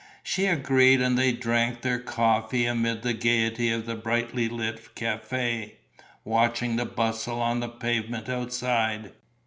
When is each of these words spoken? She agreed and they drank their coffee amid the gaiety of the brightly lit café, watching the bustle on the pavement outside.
She 0.23 0.47
agreed 0.47 0.99
and 0.99 1.15
they 1.15 1.31
drank 1.31 1.81
their 1.83 1.99
coffee 1.99 2.65
amid 2.65 3.03
the 3.03 3.13
gaiety 3.13 3.69
of 3.69 3.85
the 3.85 3.93
brightly 3.93 4.49
lit 4.49 4.95
café, 4.95 5.73
watching 6.23 6.75
the 6.75 6.85
bustle 6.87 7.39
on 7.39 7.59
the 7.59 7.69
pavement 7.69 8.27
outside. 8.27 9.11